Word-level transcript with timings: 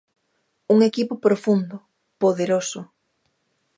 Un 0.73 0.79
equipo 0.89 1.13
profundo, 1.25 1.75
poderoso. 2.21 2.81